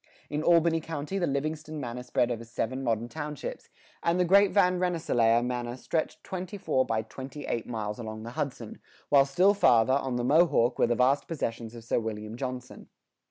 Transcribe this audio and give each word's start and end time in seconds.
[81:1] 0.31 0.31
In 0.31 0.41
Albany 0.43 0.81
County 0.81 1.19
the 1.19 1.27
Livingston 1.27 1.79
manor 1.79 2.01
spread 2.01 2.31
over 2.31 2.43
seven 2.43 2.83
modern 2.83 3.07
townships, 3.07 3.69
and 4.01 4.19
the 4.19 4.25
great 4.25 4.49
Van 4.49 4.79
Rensselaer 4.79 5.43
manor 5.43 5.77
stretched 5.77 6.23
twenty 6.23 6.57
four 6.57 6.83
by 6.87 7.03
twenty 7.03 7.45
eight 7.45 7.67
miles 7.67 7.99
along 7.99 8.23
the 8.23 8.31
Hudson; 8.31 8.79
while 9.09 9.25
still 9.27 9.53
farther, 9.53 9.93
on 9.93 10.15
the 10.15 10.23
Mohawk, 10.23 10.79
were 10.79 10.87
the 10.87 10.95
vast 10.95 11.27
possessions 11.27 11.75
of 11.75 11.83
Sir 11.83 11.99
William 11.99 12.35
Johnson. 12.35 12.89